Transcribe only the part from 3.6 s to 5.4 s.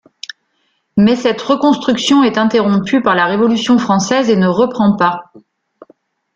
française et ne reprend pas.